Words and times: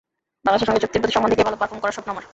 বাংলাদেশের 0.45 0.67
সঙ্গে 0.69 0.81
চুক্তির 0.83 1.01
প্রতি 1.01 1.13
সম্মান 1.15 1.29
দেখিয়ে 1.31 1.47
ভালো 1.49 1.59
পারফর্ম 1.61 1.79
করার 1.81 1.95
স্বপ্ন 1.95 2.09
আমার। 2.13 2.25